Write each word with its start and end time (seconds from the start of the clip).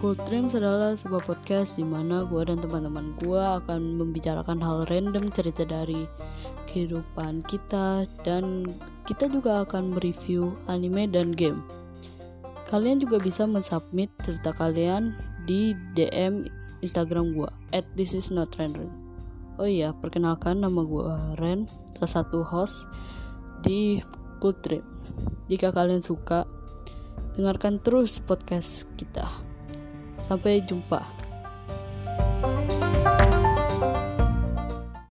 Cool 0.00 0.16
Dreams 0.24 0.56
adalah 0.56 0.96
sebuah 0.96 1.28
podcast 1.28 1.76
di 1.76 1.84
mana 1.84 2.24
gue 2.24 2.40
dan 2.48 2.56
teman-teman 2.56 3.12
gue 3.20 3.36
akan 3.36 4.00
membicarakan 4.00 4.56
hal 4.56 4.88
random 4.88 5.28
cerita 5.28 5.68
dari 5.68 6.08
kehidupan 6.72 7.44
kita 7.44 8.08
dan 8.24 8.64
kita 9.04 9.28
juga 9.28 9.60
akan 9.60 9.92
mereview 9.92 10.56
anime 10.72 11.04
dan 11.04 11.36
game. 11.36 11.60
Kalian 12.72 12.96
juga 12.96 13.20
bisa 13.20 13.44
mensubmit 13.44 14.08
cerita 14.24 14.56
kalian 14.56 15.12
di 15.44 15.76
DM 15.92 16.48
Instagram 16.80 17.36
gue 17.36 17.52
at 17.76 17.84
this 17.92 18.16
is 18.16 18.32
not 18.32 18.48
random. 18.56 18.88
Oh 19.60 19.68
iya, 19.68 19.92
perkenalkan 19.92 20.64
nama 20.64 20.80
gue 20.80 21.12
Ren, 21.36 21.68
salah 21.92 22.24
satu 22.24 22.40
host 22.40 22.88
di 23.60 24.00
Cool 24.40 24.56
Dream. 24.64 24.84
Jika 25.52 25.76
kalian 25.76 26.00
suka, 26.00 26.48
dengarkan 27.36 27.84
terus 27.84 28.16
podcast 28.24 28.88
kita. 28.96 29.49
Sampai 30.30 30.62
jumpa. 30.62 31.19